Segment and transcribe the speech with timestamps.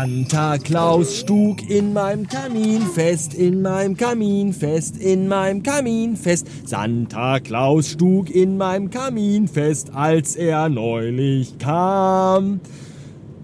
[0.00, 6.46] Santa Claus stug in meinem Kamin fest, in meinem Kamin fest, in meinem Kamin fest.
[6.64, 12.60] Santa Claus stug in meinem Kamin fest, als er neulich kam.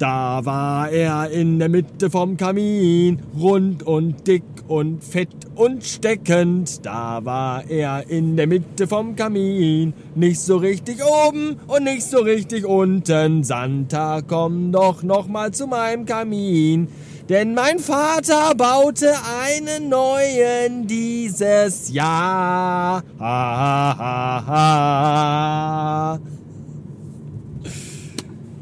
[0.04, 6.84] Da war er in der Mitte vom Kamin, rund und dick und fett und steckend.
[6.84, 12.18] Da war er in der Mitte vom Kamin, nicht so richtig oben und nicht so
[12.18, 13.44] richtig unten.
[13.44, 16.88] Santa, komm doch noch mal zu meinem Kamin.
[17.30, 19.10] Denn mein Vater baute
[19.42, 23.02] einen neuen dieses Jahr.
[23.18, 26.20] Ha, ha, ha, ha.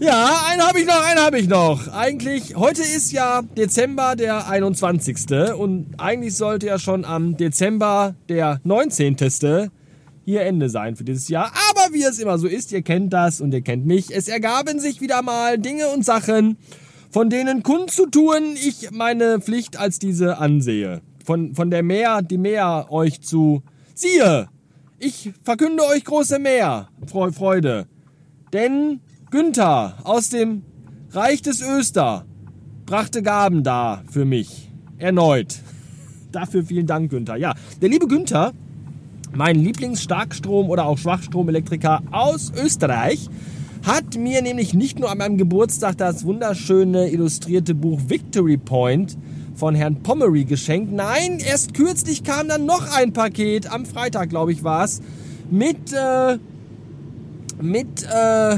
[0.02, 1.89] Ja, einen habe ich noch, einen habe ich noch.
[1.89, 5.55] Eigentlich, heute ist ja Dezember der 21.
[5.55, 9.71] Und eigentlich sollte ja schon am Dezember der 19.
[10.24, 11.52] hier Ende sein für dieses Jahr.
[11.71, 14.16] Aber wie es immer so ist, ihr kennt das und ihr kennt mich.
[14.16, 16.57] Es ergaben sich wieder mal Dinge und Sachen,
[17.11, 21.02] von denen kundzutun ich meine Pflicht als diese ansehe.
[21.23, 23.63] Von, von der Mehr, die Mehr euch zu...
[23.95, 24.49] Siehe,
[24.99, 27.89] ich verkünde euch große Mehr, Freude.
[28.55, 29.01] Denn
[29.33, 30.63] Günther aus dem
[31.15, 32.24] Reich des Öster
[32.87, 34.71] brachte Gaben da für mich.
[34.96, 35.57] Erneut.
[36.32, 37.37] Dafür vielen Dank, Günther.
[37.37, 38.52] Ja, der liebe Günther,
[39.35, 43.29] mein Lieblingsstarkstrom- oder auch Schwachstromelektriker aus Österreich,
[43.87, 49.18] hat mir nämlich nicht nur an meinem Geburtstag das wunderschöne illustrierte Buch Victory Point
[49.55, 50.95] von Herrn Pommery geschenkt.
[50.95, 55.02] Nein, erst kürzlich kam dann noch ein Paket, am Freitag glaube ich war es,
[55.51, 56.38] mit, äh,
[57.60, 58.57] mit, äh,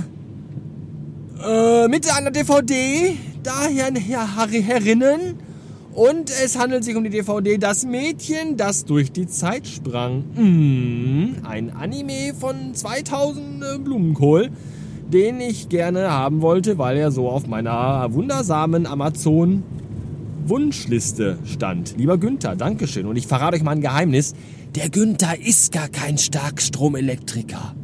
[1.46, 5.38] äh, mit einer DVD, daher herinnen.
[5.92, 10.24] Und es handelt sich um die DVD Das Mädchen, das durch die Zeit sprang.
[10.34, 14.50] Mm, ein Anime von 2000 äh, Blumenkohl,
[15.12, 19.62] den ich gerne haben wollte, weil er so auf meiner wundersamen Amazon
[20.46, 21.94] Wunschliste stand.
[21.96, 23.06] Lieber Günther, Dankeschön.
[23.06, 24.34] Und ich verrate euch mal ein Geheimnis.
[24.74, 27.74] Der Günther ist gar kein Starkstromelektriker.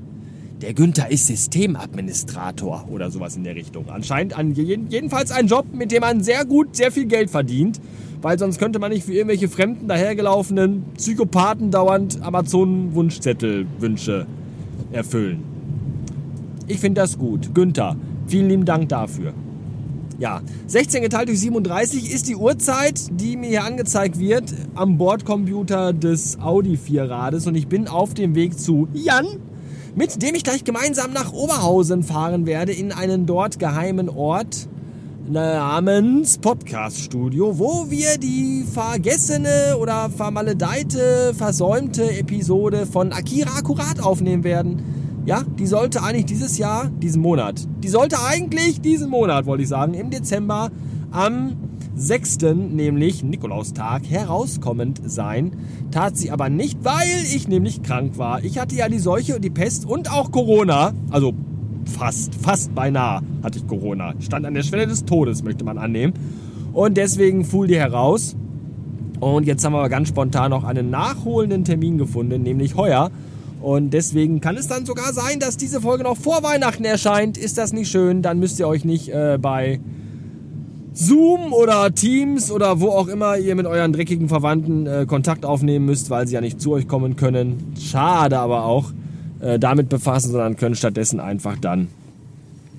[0.60, 3.88] Der Günther ist Systemadministrator oder sowas in der Richtung.
[3.88, 7.80] Anscheinend an jedenfalls ein Job, mit dem man sehr gut, sehr viel Geld verdient.
[8.20, 14.26] Weil sonst könnte man nicht für irgendwelche fremden, dahergelaufenen Psychopathen dauernd Amazon-Wunschzettel-Wünsche
[14.92, 15.42] erfüllen.
[16.66, 17.54] Ich finde das gut.
[17.54, 19.32] Günther, vielen lieben Dank dafür.
[20.18, 25.94] Ja, 16 geteilt durch 37 ist die Uhrzeit, die mir hier angezeigt wird am Bordcomputer
[25.94, 29.24] des Audi 4-Rades und ich bin auf dem Weg zu Jan
[29.94, 34.68] mit dem ich gleich gemeinsam nach Oberhausen fahren werde in einen dort geheimen Ort
[35.28, 44.44] namens Podcast Studio, wo wir die vergessene oder vermaledeite, versäumte Episode von Akira Akkurat aufnehmen
[44.44, 44.82] werden.
[45.26, 49.68] Ja, die sollte eigentlich dieses Jahr, diesen Monat, die sollte eigentlich diesen Monat, wollte ich
[49.68, 50.70] sagen, im Dezember
[51.12, 51.69] am
[52.00, 52.38] 6.,
[52.70, 55.52] nämlich Nikolaustag, herauskommend sein.
[55.90, 58.42] Tat sie aber nicht, weil ich nämlich krank war.
[58.42, 60.94] Ich hatte ja die Seuche und die Pest und auch Corona.
[61.10, 61.34] Also
[61.84, 64.14] fast, fast beinahe hatte ich Corona.
[64.20, 66.14] Stand an der Schwelle des Todes, möchte man annehmen.
[66.72, 68.34] Und deswegen fuhl die heraus.
[69.20, 73.10] Und jetzt haben wir aber ganz spontan noch einen nachholenden Termin gefunden, nämlich heuer.
[73.60, 77.36] Und deswegen kann es dann sogar sein, dass diese Folge noch vor Weihnachten erscheint.
[77.36, 78.22] Ist das nicht schön?
[78.22, 79.80] Dann müsst ihr euch nicht äh, bei
[81.00, 85.86] Zoom oder Teams oder wo auch immer ihr mit euren dreckigen Verwandten äh, Kontakt aufnehmen
[85.86, 87.72] müsst, weil sie ja nicht zu euch kommen können.
[87.80, 88.92] Schade aber auch
[89.40, 91.88] äh, damit befassen, sondern können stattdessen einfach dann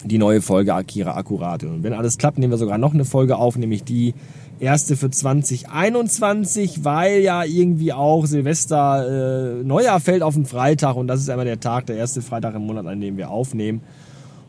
[0.03, 1.63] die neue Folge Akira Akkurat.
[1.63, 4.13] Und wenn alles klappt, nehmen wir sogar noch eine Folge auf, nämlich die
[4.59, 11.07] erste für 2021, weil ja irgendwie auch Silvester, äh, Neujahr fällt auf den Freitag und
[11.07, 13.81] das ist einmal der Tag, der erste Freitag im Monat, an dem wir aufnehmen.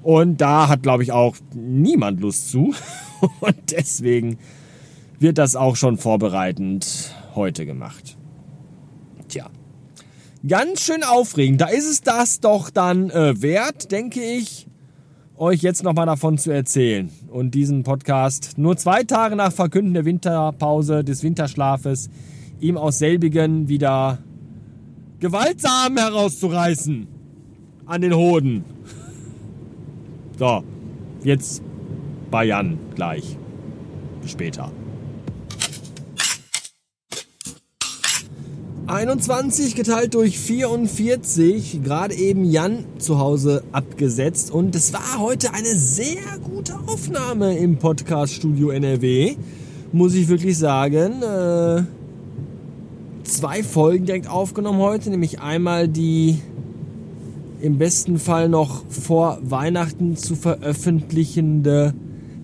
[0.02, 2.74] Und da hat, glaube ich, auch niemand Lust zu.
[3.40, 4.38] Und deswegen
[5.18, 8.16] wird das auch schon vorbereitend heute gemacht.
[9.28, 9.48] Tja.
[10.46, 11.60] Ganz schön aufregend.
[11.60, 14.66] Da ist es das doch dann äh, wert, denke ich,
[15.36, 17.10] euch jetzt nochmal davon zu erzählen.
[17.28, 22.10] Und diesen Podcast nur zwei Tage nach Verkünden der Winterpause, des Winterschlafes,
[22.60, 24.18] ihm aus selbigen wieder
[25.20, 27.06] gewaltsam herauszureißen.
[27.86, 28.64] An den Hoden.
[30.42, 30.64] So,
[31.22, 31.62] jetzt
[32.32, 33.36] bei Jan gleich.
[34.26, 34.72] Später.
[38.88, 45.76] 21 geteilt durch 44, gerade eben Jan zu Hause abgesetzt und es war heute eine
[45.76, 49.36] sehr gute Aufnahme im Podcast Studio NRW,
[49.92, 51.22] muss ich wirklich sagen.
[51.22, 51.84] Äh,
[53.22, 56.40] zwei Folgen direkt aufgenommen heute, nämlich einmal die
[57.62, 61.94] im besten Fall noch vor Weihnachten zu veröffentlichende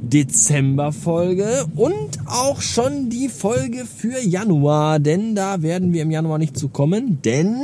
[0.00, 6.56] Dezemberfolge und auch schon die Folge für Januar, denn da werden wir im Januar nicht
[6.56, 7.60] zu kommen, denn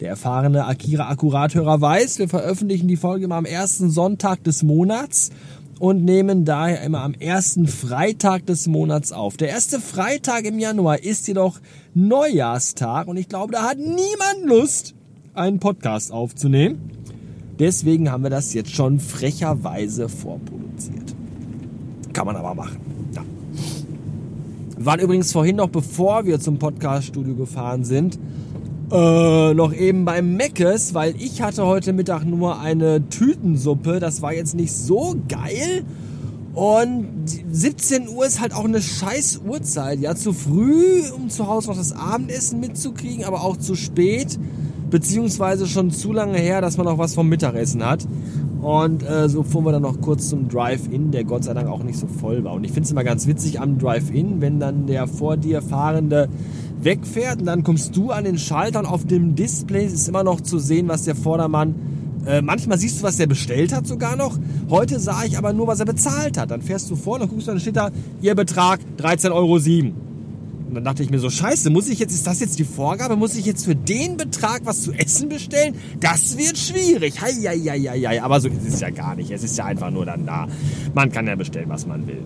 [0.00, 5.30] der erfahrene Akira Akkurathörer weiß, wir veröffentlichen die Folge immer am ersten Sonntag des Monats
[5.78, 9.36] und nehmen daher immer am ersten Freitag des Monats auf.
[9.36, 11.60] Der erste Freitag im Januar ist jedoch
[11.94, 14.96] Neujahrstag und ich glaube, da hat niemand Lust,
[15.34, 16.90] einen Podcast aufzunehmen.
[17.58, 21.14] Deswegen haben wir das jetzt schon frecherweise vorproduziert.
[22.12, 22.78] Kann man aber machen.
[23.14, 23.22] Ja.
[24.78, 28.18] Waren übrigens vorhin noch, bevor wir zum Podcaststudio gefahren sind,
[28.90, 34.00] äh, noch eben beim Meckes, weil ich hatte heute Mittag nur eine Tütensuppe.
[34.00, 35.84] Das war jetzt nicht so geil.
[36.52, 40.00] Und 17 Uhr ist halt auch eine scheiß Uhrzeit.
[40.00, 44.38] Ja, zu früh, um zu Hause noch das Abendessen mitzukriegen, aber auch zu spät.
[44.92, 48.06] Beziehungsweise schon zu lange her, dass man noch was vom Mittagessen hat.
[48.60, 51.82] Und äh, so fuhren wir dann noch kurz zum Drive-In, der Gott sei Dank auch
[51.82, 52.52] nicht so voll war.
[52.52, 56.28] Und ich finde es immer ganz witzig am Drive-In, wenn dann der vor dir fahrende
[56.80, 60.40] wegfährt und dann kommst du an den Schalter und auf dem Display ist immer noch
[60.40, 61.74] zu sehen, was der Vordermann
[62.26, 64.38] äh, manchmal siehst du, was der bestellt hat sogar noch.
[64.70, 66.50] Heute sah ich aber nur, was er bezahlt hat.
[66.50, 67.90] Dann fährst du vor, dann guckst dann steht da,
[68.20, 69.58] ihr Betrag 13,07 Euro.
[70.72, 73.14] Und dann dachte ich mir so, scheiße, muss ich jetzt, ist das jetzt die Vorgabe?
[73.14, 75.74] Muss ich jetzt für den Betrag was zu essen bestellen?
[76.00, 77.20] Das wird schwierig.
[77.20, 78.22] Hei, hei, hei, hei.
[78.22, 79.30] Aber so ist es ja gar nicht.
[79.30, 80.48] Es ist ja einfach nur dann da.
[80.94, 82.22] Man kann ja bestellen, was man will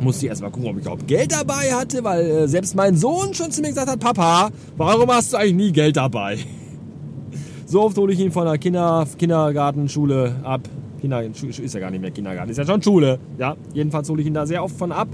[0.00, 3.34] musste ich erstmal gucken, ob ich überhaupt Geld dabei hatte, weil äh, selbst mein Sohn
[3.34, 6.38] schon zu mir gesagt hat, Papa, warum hast du eigentlich nie Geld dabei?
[7.66, 10.62] So oft hole ich ihn von der Kinder, Kindergartenschule ab.
[11.02, 13.18] Kinder, ist ja gar nicht mehr Kindergarten, ist ja schon Schule.
[13.38, 15.08] Ja, jedenfalls hole ich ihn da sehr oft von ab.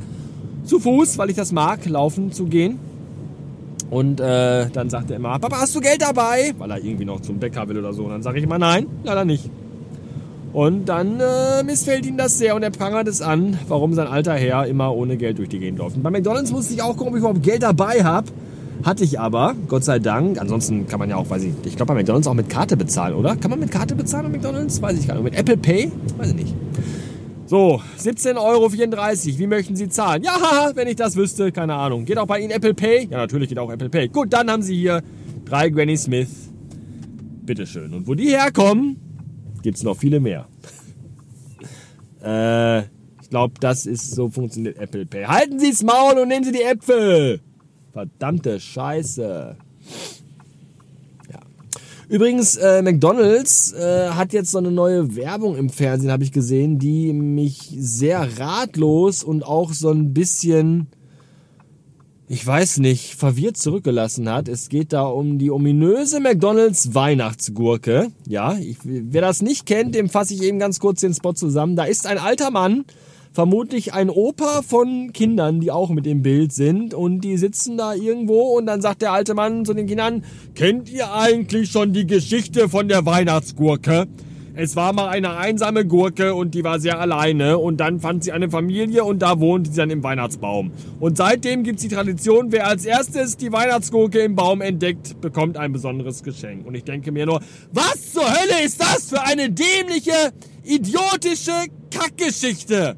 [0.65, 2.79] Zu Fuß, weil ich das mag, laufen zu gehen.
[3.91, 6.53] Und äh, dann sagt er immer, Papa, hast du Geld dabei?
[6.59, 8.05] Weil er irgendwie noch zum Bäcker will oder so.
[8.05, 9.51] Und dann sage ich immer, nein, leider nicht.
[10.53, 14.35] Und dann äh, missfällt ihm das sehr und er prangert es an, warum sein alter
[14.35, 16.01] Herr immer ohne Geld durch die Gegend läuft.
[16.03, 18.29] Bei McDonalds musste ich auch gucken, ob ich überhaupt Geld dabei habe.
[18.85, 20.41] Hatte ich aber, Gott sei Dank.
[20.41, 23.15] Ansonsten kann man ja auch, weiß ich, ich glaube bei McDonalds auch mit Karte bezahlen,
[23.15, 23.35] oder?
[23.35, 24.81] Kann man mit Karte bezahlen bei McDonalds?
[24.81, 25.25] Weiß ich gar nicht.
[25.25, 25.91] Mit Apple Pay?
[26.19, 26.55] Weiß ich nicht.
[27.47, 29.39] So, 17,34 Euro.
[29.39, 30.23] Wie möchten Sie zahlen?
[30.23, 32.07] Ja, wenn ich das wüsste, keine Ahnung.
[32.07, 33.09] Geht auch bei Ihnen Apple Pay?
[33.11, 34.09] Ja, natürlich geht auch Apple Pay.
[34.09, 35.03] Gut, dann haben Sie hier
[35.45, 36.51] drei Granny Smith.
[37.43, 37.93] Bitteschön.
[37.93, 38.97] Und wo die herkommen,
[39.63, 40.49] gibt es noch viele mehr.
[42.25, 42.81] äh,
[43.21, 45.25] ich glaube, das ist so funktioniert Apple Pay.
[45.25, 47.41] Halten Sie das Maul und nehmen Sie die Äpfel.
[47.93, 49.57] Verdammte Scheiße.
[52.09, 56.79] Übrigens, äh, McDonald's äh, hat jetzt so eine neue Werbung im Fernsehen, habe ich gesehen,
[56.79, 60.89] die mich sehr ratlos und auch so ein bisschen
[62.27, 64.49] ich weiß nicht, verwirrt zurückgelassen hat.
[64.49, 68.11] Es geht da um die ominöse McDonalds Weihnachtsgurke.
[68.27, 71.77] Ja, ich, wer das nicht kennt, dem fasse ich eben ganz kurz den Spot zusammen.
[71.77, 72.87] Da ist ein alter Mann,
[73.35, 77.93] vermutlich ein Opa von Kindern, die auch mit im Bild sind und die sitzen da
[77.93, 82.07] irgendwo und dann sagt der alte Mann zu den Kindern, kennt ihr eigentlich schon die
[82.07, 84.07] Geschichte von der Weihnachtsgurke?
[84.57, 88.31] Es war mal eine einsame Gurke und die war sehr alleine und dann fand sie
[88.31, 90.71] eine Familie und da wohnte sie dann im Weihnachtsbaum.
[91.01, 95.57] Und seitdem gibt es die Tradition, wer als erstes die Weihnachtsgurke im Baum entdeckt, bekommt
[95.57, 96.69] ein besonderes Geschenk.
[96.69, 97.41] Und ich denke mir nur,
[97.73, 100.31] was zur Hölle ist das für eine dämliche,
[100.63, 101.51] idiotische
[101.91, 102.97] Kackgeschichte?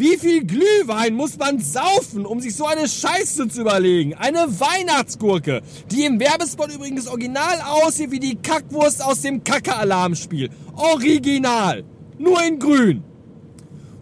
[0.00, 4.14] Wie viel Glühwein muss man saufen, um sich so eine Scheiße zu überlegen?
[4.14, 10.48] Eine Weihnachtsgurke, die im Werbespot übrigens original aussieht wie die Kackwurst aus dem Kacke-Alarmspiel.
[10.74, 11.84] Original.
[12.16, 13.04] Nur in grün.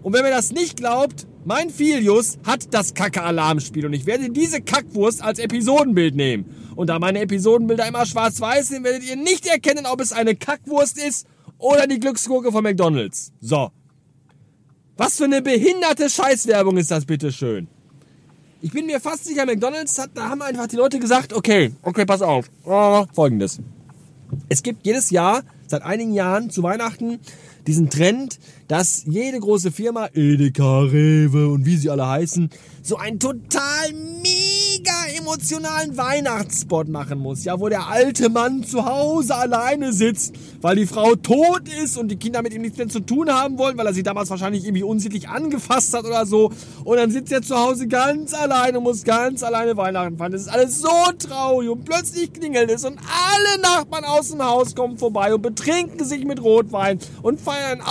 [0.05, 4.61] Und wenn mir das nicht glaubt, mein Filius hat das Kacke-Alarmspiel und ich werde diese
[4.61, 6.45] Kackwurst als Episodenbild nehmen.
[6.76, 10.97] Und da meine Episodenbilder immer schwarz-weiß sind, werdet ihr nicht erkennen, ob es eine Kackwurst
[10.97, 11.26] ist
[11.59, 13.33] oder die Glücksgurke von McDonalds.
[13.40, 13.73] So,
[14.99, 17.69] was für eine behinderte Scheißwerbung ist das, bitteschön.
[18.61, 22.05] Ich bin mir fast sicher, McDonalds hat, da haben einfach die Leute gesagt, okay, okay,
[22.05, 22.50] pass auf.
[22.64, 23.61] Oh, Folgendes.
[24.49, 27.21] Es gibt jedes Jahr, seit einigen Jahren zu Weihnachten,
[27.69, 32.50] diesen Trend, dass jede große Firma, Edeka, Rewe und wie sie alle heißen,
[32.82, 39.34] so ein total mega emotionalen Weihnachtsspot machen muss, ja, wo der alte Mann zu Hause
[39.34, 43.00] alleine sitzt, weil die Frau tot ist und die Kinder mit ihm nichts mehr zu
[43.00, 46.52] tun haben wollen, weil er sie damals wahrscheinlich irgendwie unsittlich angefasst hat oder so.
[46.84, 50.32] Und dann sitzt er zu Hause ganz alleine und muss ganz alleine Weihnachten feiern.
[50.32, 54.75] Das ist alles so traurig und plötzlich klingelt es und alle Nachbarn aus dem Haus
[54.75, 57.87] kommen vorbei und betrinken sich mit Rotwein und feiern ein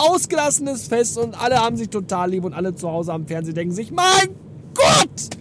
[0.67, 3.73] ausgelassenes Fest und alle haben sich total lieb und alle zu Hause am Fernsehen denken
[3.73, 4.29] sich, mein
[4.73, 5.37] Gott!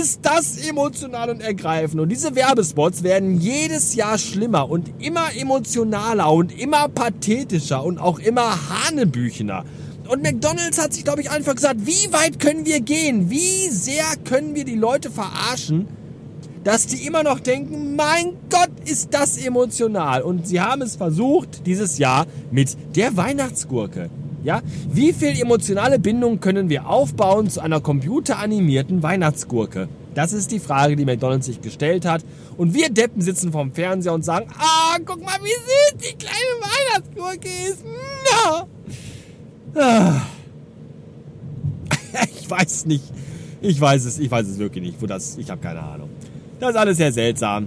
[0.00, 2.02] ist das emotional und ergreifend.
[2.02, 8.18] Und diese Werbespots werden jedes Jahr schlimmer und immer emotionaler und immer pathetischer und auch
[8.18, 9.64] immer hanebüchener.
[10.10, 13.30] und McDonald's hat sich, glaube ich, einfach gesagt, wie weit können wir gehen?
[13.30, 15.88] Wie sehr können wir die Leute verarschen,
[16.64, 20.20] dass die immer noch denken, mein Gott, ist das emotional.
[20.20, 24.10] Und sie haben es versucht dieses Jahr mit der Weihnachtsgurke.
[24.44, 29.88] Ja, wie viel emotionale Bindung können wir aufbauen zu einer computeranimierten Weihnachtsgurke?
[30.14, 32.24] Das ist die Frage, die McDonald's sich gestellt hat.
[32.56, 36.58] Und wir Deppen sitzen vorm Fernseher und sagen, ah, guck mal, wie süß die kleine
[36.60, 37.84] Weihnachtsgurke ist.
[37.84, 38.68] No.
[39.80, 40.22] Ah.
[42.40, 43.04] Ich weiß nicht.
[43.60, 46.08] Ich weiß es, ich weiß es wirklich nicht, wo das, ich habe keine Ahnung.
[46.58, 47.66] Das ist alles sehr seltsam.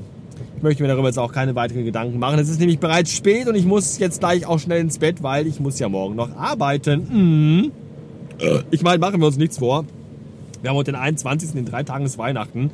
[0.62, 2.38] Ich möchte mir darüber jetzt auch keine weiteren Gedanken machen.
[2.38, 5.48] Es ist nämlich bereits spät und ich muss jetzt gleich auch schnell ins Bett, weil
[5.48, 7.08] ich muss ja morgen noch arbeiten.
[7.10, 7.72] Mhm.
[8.70, 9.86] Ich meine, machen wir uns nichts vor.
[10.62, 11.56] Wir haben heute den 21.
[11.56, 12.70] in drei Tagen ist Weihnachten.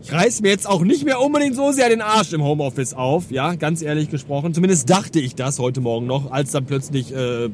[0.00, 3.32] Ich reiß mir jetzt auch nicht mehr unbedingt so sehr den Arsch im Homeoffice auf,
[3.32, 4.54] ja, ganz ehrlich gesprochen.
[4.54, 7.48] Zumindest dachte ich das heute Morgen noch, als dann plötzlich äh,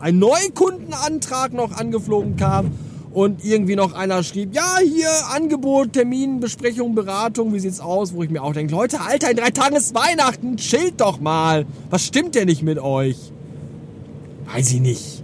[0.00, 2.72] ein Neukundenantrag noch angeflogen kam
[3.12, 8.14] und irgendwie noch einer schrieb, ja, hier Angebot, Termin, Besprechung, Beratung, wie sieht's aus?
[8.14, 11.66] Wo ich mir auch denke, Leute, Alter, in drei Tagen ist Weihnachten, chillt doch mal.
[11.90, 13.16] Was stimmt denn nicht mit euch?
[14.52, 15.22] Weiß ich nicht.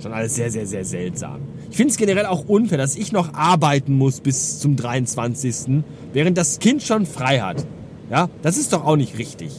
[0.00, 1.40] Schon alles sehr, sehr, sehr seltsam.
[1.70, 6.38] Ich finde es generell auch unfair, dass ich noch arbeiten muss bis zum 23., während
[6.38, 7.64] das Kind schon frei hat.
[8.10, 9.50] Ja, das ist doch auch nicht richtig.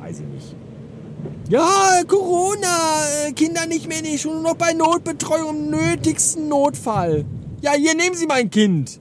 [0.00, 0.54] Weiß ich nicht.
[1.48, 7.24] Ja, Corona, äh, Kinder nicht mehr in die Schule, noch bei Notbetreuung im nötigsten Notfall.
[7.60, 9.00] Ja, hier nehmen Sie mein Kind.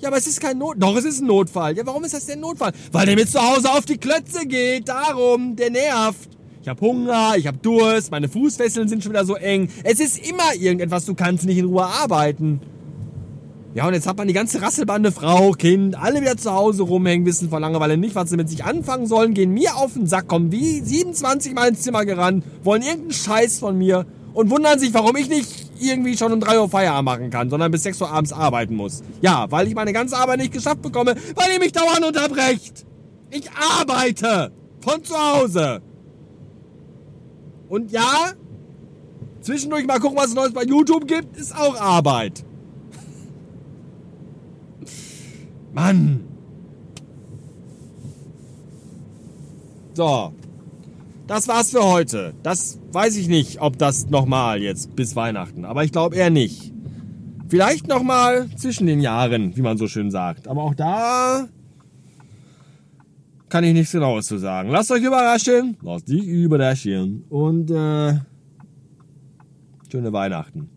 [0.00, 0.76] Ja, aber es ist kein Not.
[0.78, 1.76] Doch, es ist ein Notfall.
[1.76, 2.72] Ja, warum ist das denn ein Notfall?
[2.92, 4.88] Weil der mir zu Hause auf die Klötze geht.
[4.88, 6.30] Darum, der nervt.
[6.60, 9.68] Ich habe Hunger, ich habe Durst, meine Fußfesseln sind schon wieder so eng.
[9.84, 12.60] Es ist immer irgendetwas, du kannst nicht in Ruhe arbeiten.
[13.76, 17.26] Ja, und jetzt hat man die ganze Rasselbande, Frau, Kind, alle wieder zu Hause rumhängen,
[17.26, 20.28] wissen vor Langeweile nicht, was sie mit sich anfangen sollen, gehen mir auf den Sack,
[20.28, 24.94] kommen wie 27 Mal ins Zimmer gerannt, wollen irgendeinen Scheiß von mir und wundern sich,
[24.94, 28.10] warum ich nicht irgendwie schon um 3 Uhr Feierabend machen kann, sondern bis 6 Uhr
[28.10, 29.02] abends arbeiten muss.
[29.20, 32.86] Ja, weil ich meine ganze Arbeit nicht geschafft bekomme, weil ihr mich dauernd unterbrecht.
[33.30, 35.82] Ich arbeite von zu Hause.
[37.68, 38.30] Und ja,
[39.42, 42.42] zwischendurch mal gucken, was es Neues bei YouTube gibt, ist auch Arbeit.
[45.76, 46.20] Mann.
[49.92, 50.32] So.
[51.26, 52.34] Das war's für heute.
[52.42, 55.64] Das weiß ich nicht, ob das nochmal jetzt bis Weihnachten.
[55.64, 56.72] Aber ich glaube eher nicht.
[57.48, 60.48] Vielleicht nochmal zwischen den Jahren, wie man so schön sagt.
[60.48, 61.46] Aber auch da
[63.50, 64.70] kann ich nichts genaues zu sagen.
[64.70, 65.76] Lasst euch überraschen.
[65.82, 67.24] Lasst dich überraschen.
[67.28, 68.14] Und äh,
[69.90, 70.70] schöne Weihnachten.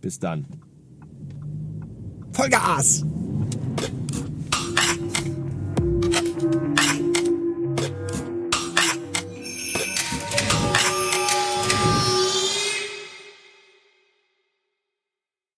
[0.00, 0.46] Bis dann.
[2.38, 3.02] Vollgas!